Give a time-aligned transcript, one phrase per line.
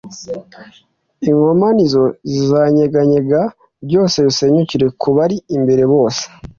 [1.29, 3.41] inkomanizo zizanyeganyega
[3.87, 6.23] byose bisenyukire ku bari imbere bose,